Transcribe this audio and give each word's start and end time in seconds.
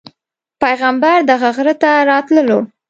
پیغمبر 0.61 1.17
دغه 1.29 1.49
غره 1.55 1.73
ته 1.81 1.89
راتللو. 2.09 2.59